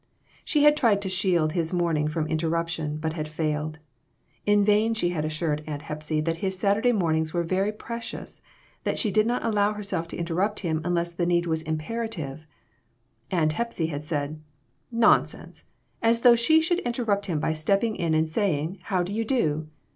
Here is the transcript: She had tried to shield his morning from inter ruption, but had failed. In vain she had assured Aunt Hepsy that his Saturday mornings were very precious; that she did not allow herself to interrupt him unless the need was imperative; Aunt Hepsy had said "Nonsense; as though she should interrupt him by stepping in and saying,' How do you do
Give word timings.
She 0.43 0.63
had 0.63 0.75
tried 0.75 0.99
to 1.03 1.09
shield 1.09 1.51
his 1.51 1.71
morning 1.71 2.07
from 2.07 2.25
inter 2.25 2.49
ruption, 2.49 2.99
but 2.99 3.13
had 3.13 3.27
failed. 3.27 3.77
In 4.47 4.65
vain 4.65 4.95
she 4.95 5.09
had 5.09 5.23
assured 5.23 5.63
Aunt 5.67 5.83
Hepsy 5.83 6.21
that 6.21 6.37
his 6.37 6.57
Saturday 6.57 6.91
mornings 6.91 7.35
were 7.35 7.43
very 7.43 7.71
precious; 7.71 8.41
that 8.83 8.97
she 8.97 9.11
did 9.11 9.27
not 9.27 9.45
allow 9.45 9.73
herself 9.73 10.07
to 10.07 10.17
interrupt 10.17 10.61
him 10.61 10.81
unless 10.83 11.13
the 11.13 11.27
need 11.27 11.45
was 11.45 11.61
imperative; 11.61 12.47
Aunt 13.29 13.53
Hepsy 13.53 13.89
had 13.93 14.03
said 14.03 14.41
"Nonsense; 14.91 15.65
as 16.01 16.21
though 16.21 16.33
she 16.35 16.61
should 16.61 16.79
interrupt 16.79 17.27
him 17.27 17.39
by 17.39 17.53
stepping 17.53 17.95
in 17.95 18.15
and 18.15 18.27
saying,' 18.27 18.79
How 18.85 19.03
do 19.03 19.13
you 19.13 19.23
do 19.23 19.67